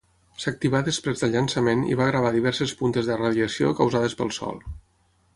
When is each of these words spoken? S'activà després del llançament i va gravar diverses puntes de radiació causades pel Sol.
S'activà 0.43 0.79
després 0.85 1.19
del 1.23 1.31
llançament 1.33 1.83
i 1.89 1.97
va 1.99 2.07
gravar 2.09 2.31
diverses 2.37 2.73
puntes 2.79 3.09
de 3.11 3.19
radiació 3.19 3.75
causades 3.81 4.17
pel 4.23 4.33
Sol. 4.39 4.59